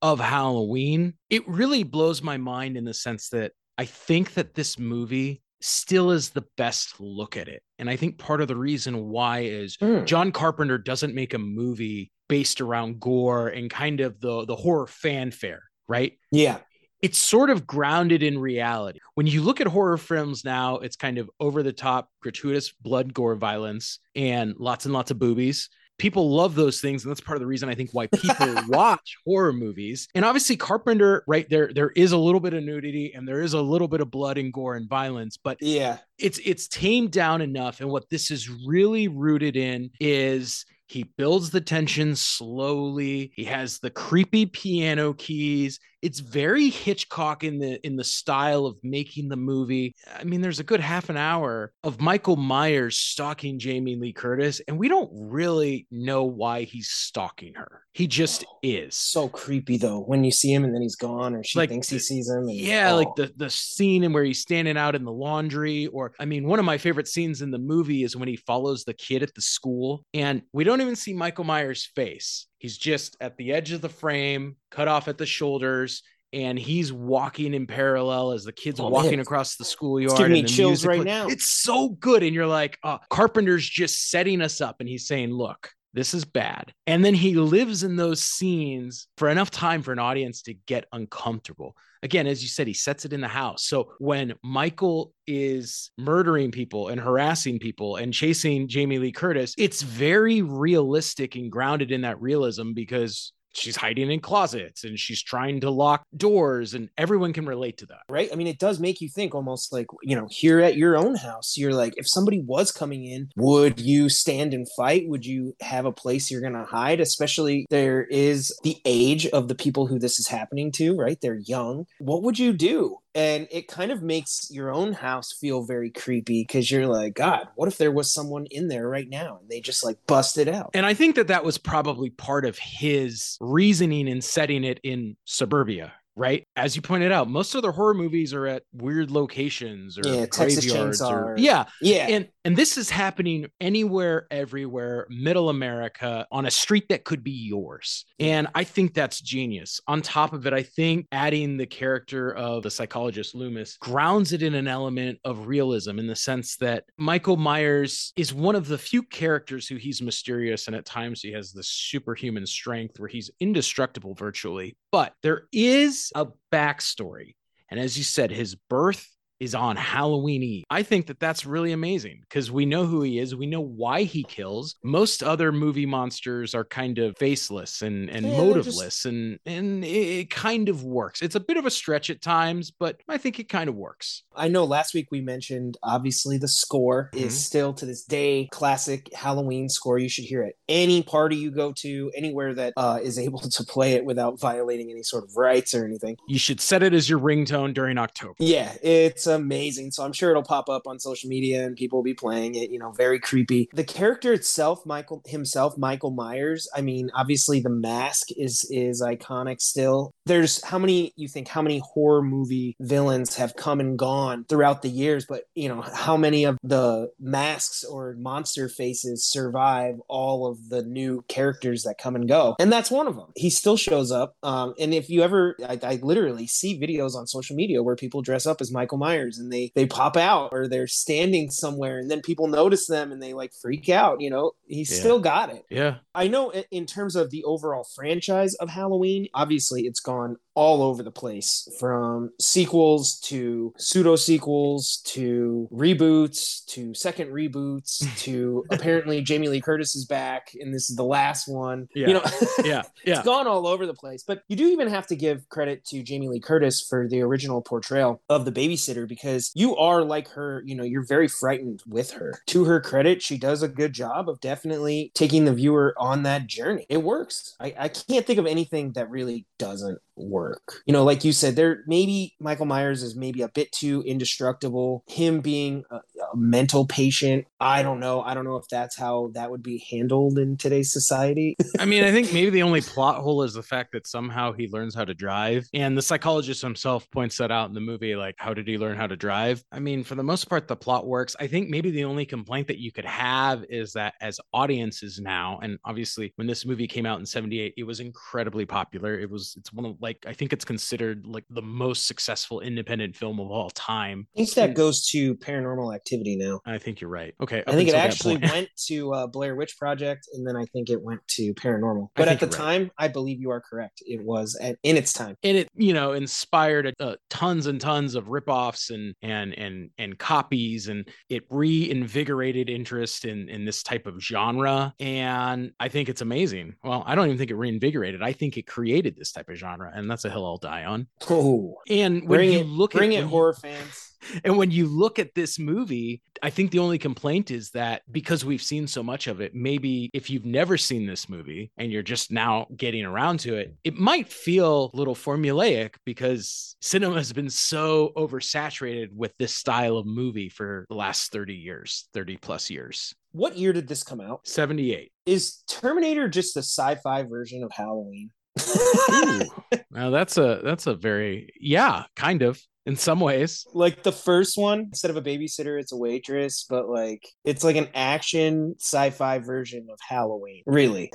[0.00, 4.78] of Halloween, it really blows my mind in the sense that I think that this
[4.78, 7.62] movie still is the best look at it.
[7.78, 10.04] And I think part of the reason why is mm.
[10.04, 14.86] John Carpenter doesn't make a movie based around gore and kind of the the horror
[14.88, 16.18] fanfare, right?
[16.32, 16.58] Yeah.
[17.02, 19.00] It's sort of grounded in reality.
[19.14, 23.12] When you look at horror films now, it's kind of over the top, gratuitous blood,
[23.12, 27.36] gore, violence, and lots and lots of boobies people love those things and that's part
[27.36, 31.70] of the reason i think why people watch horror movies and obviously carpenter right there
[31.74, 34.36] there is a little bit of nudity and there is a little bit of blood
[34.36, 38.50] and gore and violence but yeah it's it's tamed down enough and what this is
[38.66, 43.32] really rooted in is he builds the tension slowly.
[43.34, 45.80] He has the creepy piano keys.
[46.02, 49.94] It's very Hitchcock in the in the style of making the movie.
[50.18, 54.60] I mean, there's a good half an hour of Michael Myers stalking Jamie Lee Curtis,
[54.66, 57.82] and we don't really know why he's stalking her.
[57.92, 58.96] He just oh, is.
[58.96, 61.88] So creepy though, when you see him and then he's gone, or she like, thinks
[61.88, 62.48] he sees him.
[62.48, 62.96] And, yeah, oh.
[62.96, 66.46] like the the scene in where he's standing out in the laundry, or I mean,
[66.48, 69.34] one of my favorite scenes in the movie is when he follows the kid at
[69.34, 72.48] the school, and we don't even see Michael Myers' face.
[72.62, 76.92] He's just at the edge of the frame, cut off at the shoulders, and he's
[76.92, 79.18] walking in parallel as the kids oh, walking man.
[79.18, 80.12] across the schoolyard.
[80.12, 81.26] It's giving me chills right now.
[81.26, 85.32] It's so good, and you're like, oh, Carpenter's just setting us up, and he's saying,
[85.32, 89.92] "Look, this is bad," and then he lives in those scenes for enough time for
[89.92, 93.64] an audience to get uncomfortable again, as you said, he sets it in the house.
[93.64, 99.82] So when Michael is murdering people and harassing people and chasing Jamie Lee Curtis, it's
[99.82, 105.60] very realistic and grounded in that realism because she's hiding in closets and she's trying
[105.60, 108.02] to lock doors and everyone can relate to that.
[108.08, 108.28] Right?
[108.32, 111.14] I mean it does make you think almost like you know here at your own
[111.14, 115.08] house you're like if somebody was coming in would you stand and fight?
[115.08, 117.00] Would you have a place you're going to hide?
[117.00, 121.18] Especially there is the age of the people who this is happening to right?
[121.20, 121.86] They're young.
[121.98, 126.42] What would you do and it kind of makes your own house feel very creepy
[126.42, 129.38] because you're like god what if there was someone in there right now?
[129.40, 130.70] And they just like bust it out.
[130.74, 135.16] And i think that that was probably part of his reasoning in setting it in
[135.24, 136.46] suburbia right?
[136.56, 140.26] As you pointed out, most of the horror movies are at weird locations or yeah,
[140.26, 142.06] graveyards or yeah, yeah.
[142.08, 147.30] And and this is happening anywhere, everywhere, middle America on a street that could be
[147.30, 148.04] yours.
[148.18, 149.80] And I think that's genius.
[149.86, 154.42] On top of it, I think adding the character of the psychologist Loomis grounds it
[154.42, 158.78] in an element of realism in the sense that Michael Myers is one of the
[158.78, 163.30] few characters who he's mysterious and at times he has this superhuman strength where he's
[163.40, 164.76] indestructible virtually.
[164.90, 167.34] But there is a backstory.
[167.70, 169.08] And as you said, his birth
[169.42, 170.64] is on Halloween Eve.
[170.70, 173.34] I think that that's really amazing because we know who he is.
[173.34, 174.76] We know why he kills.
[174.84, 179.06] Most other movie monsters are kind of faceless and, and yeah, motiveless, just...
[179.06, 181.20] and, and it, kind of works.
[181.20, 184.22] It's a bit of a stretch at times, but I think it kind of works.
[184.36, 187.26] I know last week we mentioned obviously the score mm-hmm.
[187.26, 189.98] is still to this day classic Halloween score.
[189.98, 193.64] You should hear it any party you go to, anywhere that uh, is able to
[193.64, 196.16] play it without violating any sort of rights or anything.
[196.28, 198.34] You should set it as your ringtone during October.
[198.38, 199.90] Yeah, it's amazing.
[199.90, 202.70] So I'm sure it'll pop up on social media and people will be playing it.
[202.70, 203.68] You know, very creepy.
[203.72, 206.68] The character itself, Michael himself, Michael Myers.
[206.74, 210.12] I mean, obviously the mask is is iconic still.
[210.26, 214.82] There's how many you think how many horror movie villains have come and gone throughout
[214.82, 220.46] the years, but you know how many of the masks or monster faces survive all
[220.46, 223.32] of the new characters that come and go, and that's one of them.
[223.36, 224.36] He still shows up.
[224.42, 228.22] Um, and if you ever, I, I literally see videos on social media where people
[228.22, 232.10] dress up as Michael Myers and they they pop out or they're standing somewhere and
[232.10, 234.52] then people notice them and they like freak out you know?
[234.66, 234.98] He's yeah.
[234.98, 235.64] still got it.
[235.70, 235.96] Yeah.
[236.14, 241.02] I know in terms of the overall franchise of halloween obviously it's gone all over
[241.02, 249.48] the place from sequels to pseudo sequels to reboots to second reboots to apparently Jamie
[249.48, 251.88] Lee Curtis is back and this is the last one.
[251.94, 252.08] Yeah.
[252.08, 252.24] You know,
[252.64, 253.16] yeah, yeah.
[253.16, 254.24] it's gone all over the place.
[254.26, 257.62] But you do even have to give credit to Jamie Lee Curtis for the original
[257.62, 262.12] portrayal of the babysitter because you are like her, you know, you're very frightened with
[262.12, 262.40] her.
[262.46, 266.46] To her credit, she does a good job of definitely taking the viewer on that
[266.46, 266.86] journey.
[266.88, 267.56] It works.
[267.60, 270.82] I, I can't think of anything that really doesn't work.
[270.86, 275.04] You know, like you said, there maybe Michael Myers is maybe a bit too indestructible.
[275.06, 276.00] Him being a,
[276.34, 278.22] mental patient, I don't know.
[278.22, 281.56] I don't know if that's how that would be handled in today's society.
[281.78, 284.68] I mean, I think maybe the only plot hole is the fact that somehow he
[284.68, 288.16] learns how to drive, and the psychologist himself points that out in the movie.
[288.16, 289.62] Like, how did he learn how to drive?
[289.70, 291.36] I mean, for the most part, the plot works.
[291.38, 295.60] I think maybe the only complaint that you could have is that as audiences now,
[295.62, 299.18] and obviously when this movie came out in '78, it was incredibly popular.
[299.18, 303.16] It was it's one of like I think it's considered like the most successful independent
[303.16, 304.26] film of all time.
[304.34, 306.60] I think that goes to Paranormal Activity now.
[306.66, 307.34] I think you're right.
[307.40, 310.90] Okay, I think it actually went to uh, Blair Witch Project, and then I think
[310.90, 312.08] it went to Paranormal.
[312.14, 312.90] But at the time.
[312.98, 314.02] I believe you are correct.
[314.06, 318.14] It was at, in its time, and it you know inspired uh, tons and tons
[318.14, 324.06] of ripoffs and and and and copies, and it reinvigorated interest in in this type
[324.06, 324.94] of genre.
[325.00, 326.74] And I think it's amazing.
[326.82, 328.22] Well, I don't even think it reinvigorated.
[328.22, 331.06] I think it created this type of genre and that's a hill I'll die on.
[331.30, 334.11] Oh, and when bring you it, look bring at it, horror fans.
[334.44, 338.44] And when you look at this movie, I think the only complaint is that because
[338.44, 342.02] we've seen so much of it, maybe if you've never seen this movie and you're
[342.02, 347.32] just now getting around to it, it might feel a little formulaic because cinema has
[347.32, 352.70] been so oversaturated with this style of movie for the last 30 years, 30 plus
[352.70, 353.14] years.
[353.32, 354.46] What year did this come out?
[354.46, 355.10] 78.
[355.24, 358.30] Is Terminator just a sci-fi version of Halloween?
[359.90, 363.66] now that's a that's a very yeah, kind of in some ways.
[363.72, 367.76] Like the first one, instead of a babysitter, it's a waitress, but like it's like
[367.76, 370.62] an action sci-fi version of Halloween.
[370.66, 371.10] Really.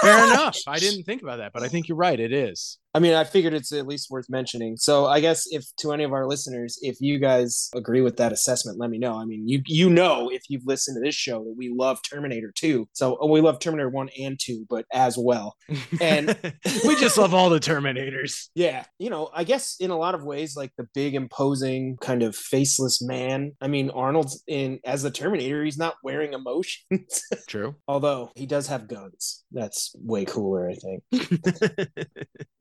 [0.00, 0.58] Fair enough.
[0.66, 2.18] I didn't think about that, but I think you're right.
[2.18, 2.78] It is.
[2.94, 4.76] I mean, I figured it's at least worth mentioning.
[4.76, 8.32] So I guess if to any of our listeners, if you guys agree with that
[8.32, 9.14] assessment, let me know.
[9.14, 12.52] I mean, you you know if you've listened to this show that we love Terminator
[12.54, 12.88] 2.
[12.92, 15.56] So oh, we love Terminator 1 and 2, but as well.
[16.00, 16.28] And
[16.86, 18.48] we just love all the Terminators.
[18.54, 18.84] Yeah.
[18.98, 22.36] You know, I guess in a lot of ways, like the big imposing kind of
[22.36, 23.52] faceless man.
[23.60, 27.22] I mean, Arnold's in as the Terminator, he's not wearing emotions.
[27.48, 27.76] True.
[27.88, 29.44] Although he does have guns.
[29.50, 31.88] That's way cooler, I think.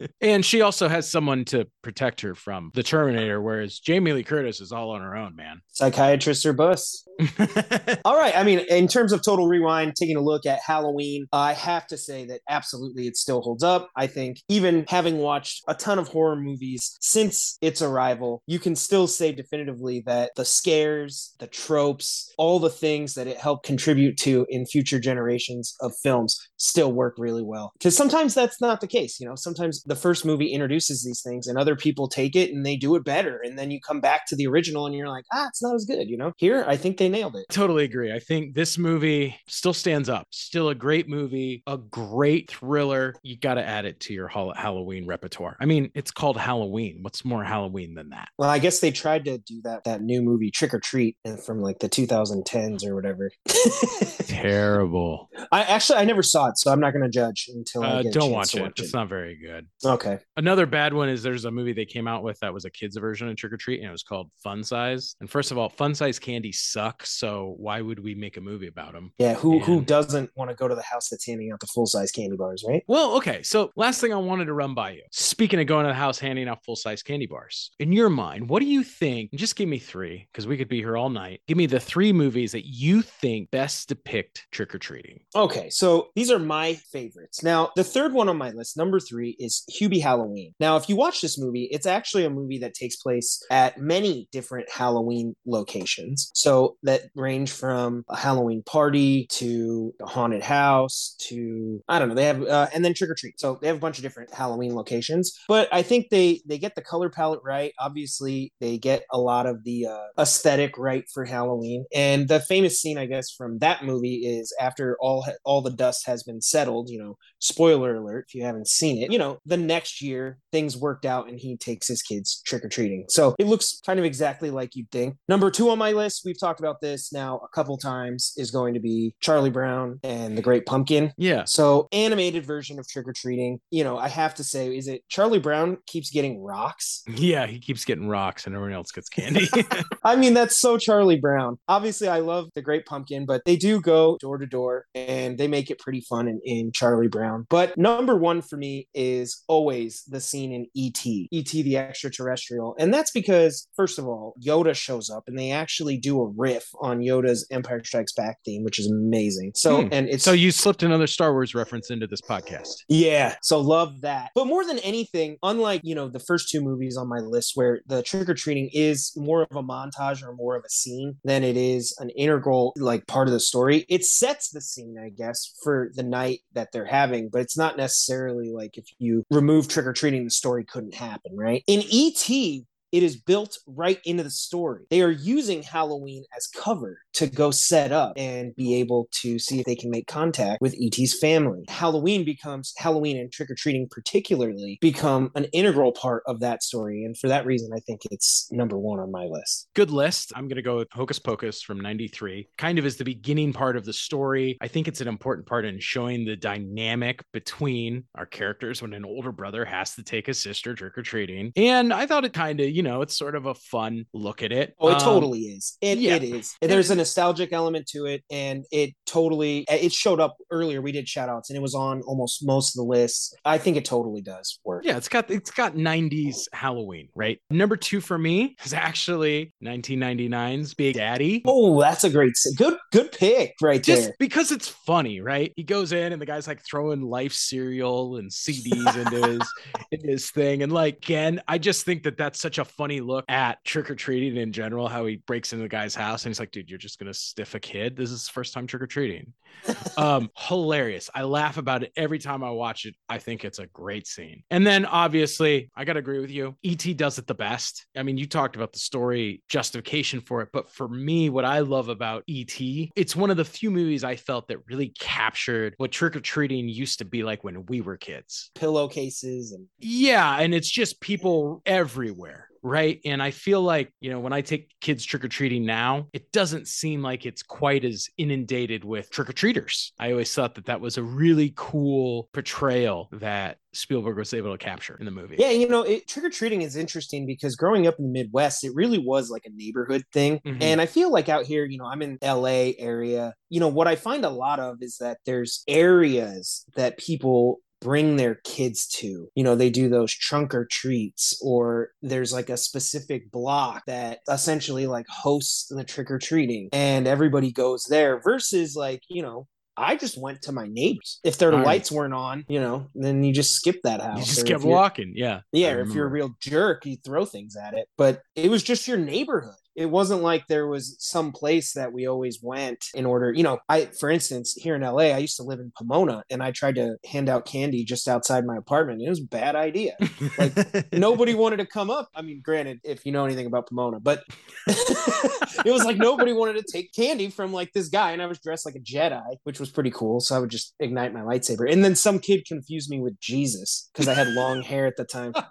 [0.21, 4.62] And she also has someone to protect her from the Terminator, whereas Jamie Lee Curtis
[4.62, 5.62] is all on her own, man.
[5.69, 7.07] Psychiatrist or bus.
[8.05, 8.36] all right.
[8.36, 11.97] I mean, in terms of total rewind, taking a look at Halloween, I have to
[11.97, 13.89] say that absolutely it still holds up.
[13.95, 18.75] I think even having watched a ton of horror movies since its arrival, you can
[18.75, 24.17] still say definitively that the scares, the tropes, all the things that it helped contribute
[24.17, 27.71] to in future generations of films still work really well.
[27.73, 29.19] Because sometimes that's not the case.
[29.19, 32.65] You know, sometimes the first movie introduces these things and other people take it and
[32.65, 33.39] they do it better.
[33.43, 35.86] And then you come back to the original and you're like, ah, it's not as
[35.86, 36.08] good.
[36.08, 37.45] You know, here, I think they nailed it.
[37.50, 38.13] Totally agree.
[38.13, 40.28] I think this movie still stands up.
[40.32, 43.13] Still a great movie, a great thriller.
[43.24, 45.58] You got to add it to your Halloween repertoire.
[45.60, 47.00] I mean, it's called Halloween.
[47.02, 48.30] What's more Halloween than that?
[48.38, 51.62] Well, I guess they tried to do that that new movie Trick or Treat from
[51.62, 53.32] like the 2010s or whatever.
[54.28, 55.30] Terrible.
[55.52, 58.04] I actually I never saw it, so I'm not going to judge until uh, I
[58.04, 58.62] don't watch it.
[58.62, 58.84] watch it.
[58.84, 59.67] It's not very good.
[59.86, 60.00] Okay.
[60.37, 62.97] Another bad one is there's a movie they came out with that was a kids
[62.97, 65.15] version of Trick or Treat, and it was called Fun Size.
[65.19, 68.67] And first of all, Fun Size candy sucks, so why would we make a movie
[68.67, 69.11] about them?
[69.17, 69.63] Yeah, who and...
[69.63, 72.37] who doesn't want to go to the house that's handing out the full size candy
[72.37, 72.83] bars, right?
[72.87, 73.43] Well, okay.
[73.43, 75.03] So last thing I wanted to run by you.
[75.11, 78.49] Speaking of going to the house handing out full size candy bars, in your mind,
[78.49, 79.31] what do you think?
[79.33, 81.41] Just give me three because we could be here all night.
[81.47, 85.21] Give me the three movies that you think best depict trick or treating.
[85.35, 87.43] Okay, so these are my favorites.
[87.43, 90.54] Now, the third one on my list, number three, is Hubie Halloween.
[90.60, 94.27] Now, if you watch this movie, it's actually a movie that takes place at many
[94.32, 96.32] different Halloween locations.
[96.34, 102.15] So that range from a Halloween party to a haunted house to I don't know.
[102.15, 103.39] They have uh, and then trick or treat.
[103.39, 105.38] So they have a bunch of different Halloween locations.
[105.47, 107.73] But I think they they get the color palette right.
[107.80, 111.86] Obviously, they get a lot of the uh, aesthetic right for Halloween.
[111.93, 116.06] And the famous scene, I guess, from that movie is after all all the dust
[116.08, 116.89] has been settled.
[116.89, 119.12] You know, spoiler alert if you haven't seen it.
[119.12, 122.69] You know, the next year things worked out and he takes his kids trick or
[122.69, 123.06] treating.
[123.10, 125.15] So it looks kind of exactly like you'd think.
[125.27, 128.73] Number two on my list, we've talked about this now a couple times is going
[128.73, 131.12] to be Charlie Brown and the Great Pumpkin.
[131.17, 131.43] Yeah.
[131.45, 133.60] So animated version of trick or treating.
[133.71, 137.04] You know, I have to say, is it Charlie Brown keeps getting rocks?
[137.08, 139.47] Yeah, he keeps getting rocks and everyone else gets candy.
[140.04, 141.58] I mean, that's so Charlie Brown.
[141.67, 145.47] Obviously, I love the Great Pumpkin, but they do go door to door and they
[145.47, 147.31] make it pretty fun in, in Charlie Brown.
[147.50, 151.28] But number one for me is always the scene in E.T.
[151.32, 151.62] E.T.
[151.63, 152.76] the extraterrestrial.
[152.80, 156.65] And that's because, first of all, Yoda shows up and they actually do a riff
[156.82, 159.52] on Yoda's Empire Strikes Back theme, which is amazing.
[159.56, 159.88] So, Hmm.
[159.91, 162.76] and it's so you slipped another Star Wars reference into this podcast.
[162.89, 164.32] yeah, so love that.
[164.36, 167.82] But more than anything, unlike, you know, the first two movies on my list where
[167.88, 171.44] the trick or treating is more of a montage or more of a scene than
[171.44, 175.54] it is an integral like part of the story, it sets the scene, I guess,
[175.63, 179.86] for the night that they're having, but it's not necessarily like if you remove trick
[179.86, 181.63] or treating, the story couldn't happen, right?
[181.67, 184.84] In ET, it is built right into the story.
[184.89, 189.60] They are using Halloween as cover to go set up and be able to see
[189.60, 191.63] if they can make contact with ET's family.
[191.67, 197.04] Halloween becomes Halloween and trick or treating, particularly, become an integral part of that story.
[197.04, 199.69] And for that reason, I think it's number one on my list.
[199.74, 200.32] Good list.
[200.36, 202.47] I'm going to go with Hocus Pocus from 93.
[202.58, 204.58] Kind of is the beginning part of the story.
[204.62, 209.06] I think it's an important part in showing the dynamic between our characters when an
[209.06, 211.52] older brother has to take his sister trick or treating.
[211.56, 214.52] And I thought it kind of, you know, it's sort of a fun look at
[214.52, 214.76] it.
[214.80, 215.78] Oh, it Um, totally is.
[215.82, 216.15] It, yeah.
[216.15, 216.56] it is.
[216.62, 220.81] There's a nostalgic element to it, and it totally it showed up earlier.
[220.81, 223.33] We did shout outs, and it was on almost most of the lists.
[223.43, 224.85] I think it totally does work.
[224.85, 227.39] Yeah, it's got it's got 90s Halloween, right?
[227.49, 231.41] Number two for me is actually 1999's Big Daddy.
[231.45, 234.15] Oh, that's a great, good, good pick right just there.
[234.19, 235.51] because it's funny, right?
[235.55, 239.53] He goes in and the guy's like throwing life cereal and CDs into his
[239.91, 243.25] into his thing, and like again, I just think that that's such a funny look
[243.27, 244.87] at trick or treating in general.
[244.87, 247.56] How he breaks into the guy's house and he's like, "Dude, you're just gonna stiff
[247.56, 247.95] a kid.
[247.95, 249.34] This is first time trick or treating."
[249.97, 251.10] um, hilarious.
[251.13, 252.95] I laugh about it every time I watch it.
[253.10, 254.43] I think it's a great scene.
[254.49, 256.56] And then obviously, I gotta agree with you.
[256.63, 257.86] ET does it the best.
[257.95, 261.60] I mean, you talked about the story justification for it, but for me, what I
[261.60, 262.60] love about ET,
[262.95, 266.67] it's one of the few movies I felt that really captured what trick or treating
[266.67, 268.51] used to be like when we were kids.
[268.56, 273.00] Pillowcases and Yeah, and it's just people everywhere, right?
[273.06, 276.32] And I feel like, you know, when I take kids trick or treating now, it
[276.32, 279.93] doesn't seem like it's quite as inundated with trick or treaters.
[280.00, 284.58] I always thought that that was a really cool portrayal that Spielberg was able to
[284.58, 285.38] capture in the movie.
[285.39, 288.63] yeah, you know, it, trick or treating is interesting because growing up in the Midwest,
[288.63, 290.39] it really was like a neighborhood thing.
[290.45, 290.62] Mhm.
[290.62, 293.34] And I feel like out here, you know, I'm in LA area.
[293.50, 298.15] You know, what I find a lot of is that there's areas that people bring
[298.15, 299.28] their kids to.
[299.36, 304.20] You know, they do those trunk or treats, or there's like a specific block that
[304.30, 309.48] essentially like hosts the trick or treating, and everybody goes there versus like, you know,
[309.78, 311.20] I just went to my neighbors.
[311.24, 311.65] If their All right.
[311.65, 314.20] lights weren't on, you know, then you just skip that house.
[314.20, 315.13] You just kept walking.
[315.15, 315.41] Yeah.
[315.52, 317.88] yeah, if you're a real jerk, you throw things at it.
[317.98, 319.56] But it was just your neighborhood.
[319.75, 323.31] It wasn't like there was some place that we always went in order.
[323.31, 326.43] You know, I, for instance, here in LA, I used to live in Pomona and
[326.43, 329.01] I tried to hand out candy just outside my apartment.
[329.01, 329.95] It was a bad idea.
[330.38, 330.53] Like,
[330.93, 332.10] Nobody wanted to come up.
[332.13, 334.23] I mean, granted, if you know anything about Pomona, but
[334.67, 338.12] it was like nobody wanted to take candy from like this guy.
[338.12, 340.19] And I was dressed like a Jedi, which was pretty cool.
[340.19, 341.71] So I would just ignite my lightsaber.
[341.71, 345.05] And then some kid confused me with Jesus because I had long hair at the
[345.05, 345.34] time.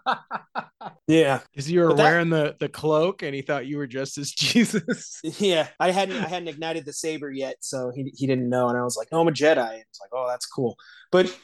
[1.07, 1.41] Yeah.
[1.51, 4.10] Because you were But that- wearing the, the cloak and he thought you were just
[4.19, 5.21] as Jesus.
[5.23, 8.79] Yeah, I hadn't I hadn't ignited the saber yet, so he he didn't know, and
[8.79, 10.77] I was like, "Oh, I'm a Jedi." It's like, "Oh, that's cool."
[11.11, 11.35] But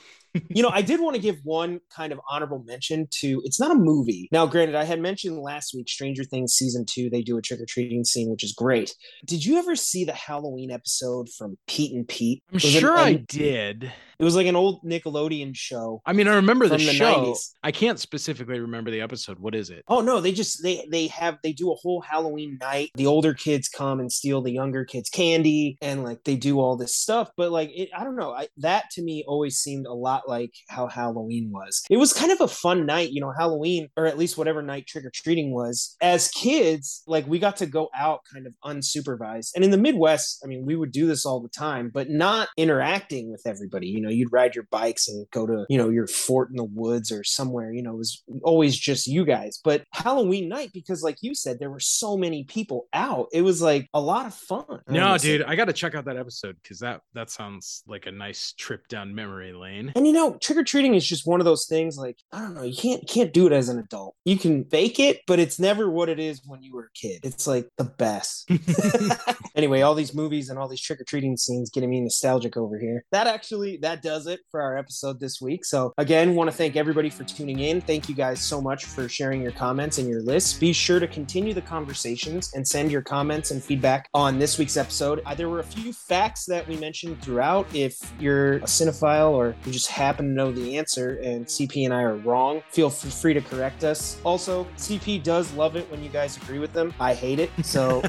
[0.49, 3.43] you know, I did want to give one kind of honorable mention to.
[3.45, 4.29] It's not a movie.
[4.33, 7.11] Now, granted, I had mentioned last week Stranger Things season two.
[7.11, 8.95] They do a trick or treating scene, which is great.
[9.25, 12.43] Did you ever see the Halloween episode from Pete and Pete?
[12.53, 13.93] I'm sure an- I an- did.
[14.19, 16.01] It was like an old Nickelodeon show.
[16.07, 17.33] I mean, I remember the the show.
[17.35, 17.53] 90s.
[17.63, 19.39] I can't specifically remember the episode.
[19.39, 19.85] What is it?
[19.89, 22.93] Oh no, they just they they have they do a whole Halloween night.
[22.95, 26.77] The older kids come and steal the younger kids candy and like they do all
[26.79, 29.93] this stuff, but like it, I don't know, I, that to me always seemed a
[29.93, 31.83] lot like how Halloween was.
[31.91, 34.87] It was kind of a fun night, you know, Halloween or at least whatever night
[34.87, 35.97] trick or treating was.
[36.01, 39.51] As kids, like we got to go out kind of unsupervised.
[39.55, 42.49] And in the Midwest, I mean, we would do this all the time, but not
[42.57, 43.87] interacting with everybody.
[43.87, 46.65] You know, you'd ride your bikes and go to, you know, your fort in the
[46.65, 49.61] woods or somewhere, you know, it was always just you guys.
[49.63, 53.63] But Halloween night, because like you said, there were so many people out, it was
[53.63, 54.81] like a lot of fun.
[54.89, 58.13] No, dude, I got to check out that episode because that that sounds like a
[58.13, 59.93] nice trip down memory lane.
[59.95, 61.97] And you know, trick or treating is just one of those things.
[61.97, 64.17] Like I don't know, you can't can't do it as an adult.
[64.25, 67.21] You can fake it, but it's never what it is when you were a kid.
[67.25, 68.51] It's like the best.
[69.57, 72.79] anyway, all these movies and all these trick or treating scenes getting me nostalgic over
[72.79, 73.05] here.
[73.13, 75.65] That actually that does it for our episode this week.
[75.65, 77.81] So again, want to thank everybody for tuning in.
[77.81, 80.59] Thank you guys so much for sharing your comments and your lists.
[80.59, 84.77] Be sure to continue the conversations and send your comments and feedback on this week's
[84.77, 85.23] episode.
[85.27, 87.67] Uh, there were a few facts that we mentioned throughout.
[87.75, 91.95] If you're a cinephile or you just happen to know the answer and CP and
[91.95, 94.21] I are wrong, feel free to correct us.
[94.25, 96.95] Also, CP does love it when you guys agree with them.
[97.01, 97.51] I hate it.
[97.65, 98.03] So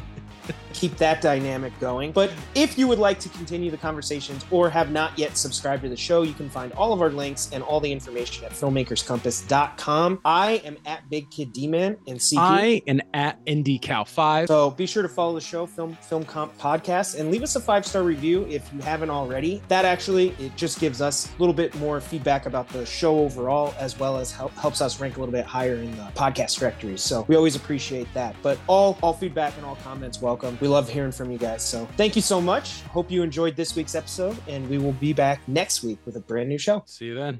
[0.72, 2.12] keep that dynamic going.
[2.12, 5.88] But if you would like to continue the conversations or have not yet subscribed to
[5.88, 10.20] the show, you can find all of our links and all the information at filmmakerscompass.com.
[10.24, 12.38] I am at Big Kid D Man and CP.
[12.38, 14.48] I am at IndieCal5.
[14.48, 17.60] So be sure to follow the show, Film Film Comp Podcast, and leave us a
[17.60, 19.62] five star review if you haven't already.
[19.68, 23.74] That actually it just gives us a little bit more feedback about the show overall,
[23.78, 27.02] as well as help, helps us rank a little bit higher in the podcast directories.
[27.02, 28.36] So we always appreciate that.
[28.42, 30.57] But all all feedback and all comments welcome.
[30.60, 31.62] We love hearing from you guys.
[31.62, 32.82] So thank you so much.
[32.82, 36.20] Hope you enjoyed this week's episode, and we will be back next week with a
[36.20, 36.82] brand new show.
[36.86, 37.36] See you then.